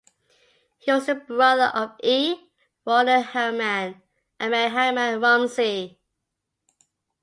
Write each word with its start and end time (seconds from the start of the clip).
He 0.79 0.91
was 0.91 1.05
the 1.05 1.13
brother 1.13 1.67
of 1.75 1.93
E. 2.01 2.35
Roland 2.87 3.23
Harriman 3.23 4.01
and 4.39 4.49
Mary 4.49 4.71
Harriman 4.71 5.21
Rumsey. 5.21 5.99